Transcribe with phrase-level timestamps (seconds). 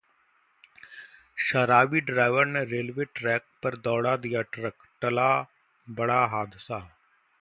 [1.37, 5.29] शराबी ड्राइवर ने railway track पर दौड़ा दिया ट्रक, टला
[5.87, 6.79] बड़ा हादसा